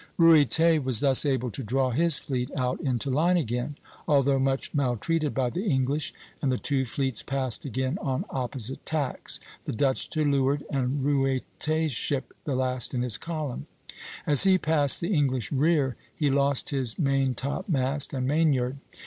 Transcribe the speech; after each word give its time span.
Ruyter 0.17 0.81
was 0.81 0.99
thus 0.99 1.27
able 1.27 1.51
to 1.51 1.61
draw 1.61 1.91
his 1.91 2.17
fleet 2.17 2.49
out 2.57 2.79
into 2.81 3.11
line 3.11 3.37
again, 3.37 3.75
although 4.07 4.39
much 4.39 4.73
maltreated 4.73 5.35
by 5.35 5.51
the 5.51 5.69
English, 5.69 6.11
and 6.41 6.51
the 6.51 6.57
two 6.57 6.85
fleets 6.85 7.21
passed 7.21 7.65
again 7.65 7.99
on 8.01 8.25
opposite 8.31 8.83
tacks, 8.83 9.39
the 9.65 9.71
Dutch 9.71 10.09
to 10.09 10.25
leeward, 10.25 10.65
and 10.71 11.03
Ruyter's 11.05 11.91
ship 11.91 12.33
the 12.45 12.55
last 12.55 12.95
in 12.95 13.03
his 13.03 13.19
column. 13.19 13.67
As 14.25 14.43
he 14.43 14.57
passed 14.57 15.01
the 15.01 15.13
English 15.13 15.51
rear, 15.51 15.97
he 16.15 16.31
lost 16.31 16.71
his 16.71 16.95
maintopmast 16.97 18.11
and 18.11 18.27
mainyard. 18.27 18.77